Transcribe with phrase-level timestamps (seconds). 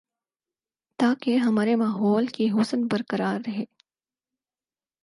[0.99, 3.65] تاکہ ہمارے ماحول کی حسن برقرار رہے